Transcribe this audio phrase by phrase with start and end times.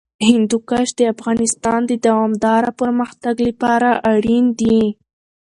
[0.29, 4.81] هندوکش د افغانستان د دوامداره پرمختګ لپاره اړین دي.